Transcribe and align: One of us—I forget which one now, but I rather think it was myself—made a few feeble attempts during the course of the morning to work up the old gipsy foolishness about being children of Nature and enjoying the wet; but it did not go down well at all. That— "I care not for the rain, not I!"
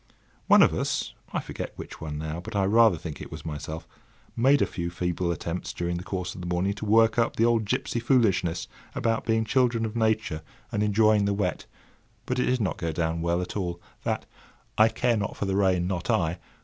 One 0.47 0.63
of 0.63 0.73
us—I 0.73 1.39
forget 1.41 1.73
which 1.77 2.01
one 2.01 2.17
now, 2.17 2.39
but 2.39 2.55
I 2.55 2.63
rather 2.65 2.97
think 2.97 3.21
it 3.21 3.31
was 3.31 3.45
myself—made 3.45 4.59
a 4.59 4.65
few 4.65 4.89
feeble 4.89 5.31
attempts 5.31 5.73
during 5.73 5.97
the 5.97 6.03
course 6.03 6.33
of 6.33 6.41
the 6.41 6.47
morning 6.47 6.73
to 6.73 6.85
work 6.85 7.19
up 7.19 7.35
the 7.35 7.45
old 7.45 7.65
gipsy 7.65 7.99
foolishness 7.99 8.67
about 8.95 9.27
being 9.27 9.45
children 9.45 9.85
of 9.85 9.95
Nature 9.95 10.41
and 10.71 10.81
enjoying 10.81 11.25
the 11.25 11.35
wet; 11.35 11.67
but 12.25 12.39
it 12.39 12.47
did 12.47 12.61
not 12.61 12.77
go 12.79 12.91
down 12.91 13.21
well 13.21 13.43
at 13.43 13.55
all. 13.55 13.79
That— 14.03 14.25
"I 14.75 14.89
care 14.89 15.17
not 15.17 15.37
for 15.37 15.45
the 15.45 15.55
rain, 15.55 15.85
not 15.85 16.09
I!" 16.09 16.39